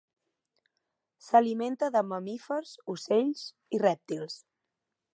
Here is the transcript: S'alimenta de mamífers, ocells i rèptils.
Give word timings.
S'alimenta 1.25 1.91
de 1.97 2.03
mamífers, 2.13 2.75
ocells 2.97 3.47
i 3.79 3.85
rèptils. 3.89 4.43